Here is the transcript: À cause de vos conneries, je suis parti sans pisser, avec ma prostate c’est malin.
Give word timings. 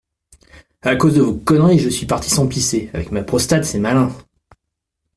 À 0.81 0.95
cause 0.95 1.13
de 1.13 1.21
vos 1.21 1.35
conneries, 1.35 1.77
je 1.77 1.87
suis 1.89 2.07
parti 2.07 2.27
sans 2.31 2.47
pisser, 2.47 2.89
avec 2.95 3.11
ma 3.11 3.21
prostate 3.21 3.65
c’est 3.65 3.77
malin. 3.77 4.11